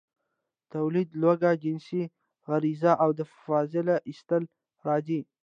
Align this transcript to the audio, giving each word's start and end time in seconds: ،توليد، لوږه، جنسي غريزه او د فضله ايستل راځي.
،توليد، 0.71 1.09
لوږه، 1.21 1.51
جنسي 1.63 2.03
غريزه 2.47 2.91
او 3.03 3.09
د 3.19 3.21
فضله 3.43 3.95
ايستل 4.09 4.43
راځي. 4.85 5.19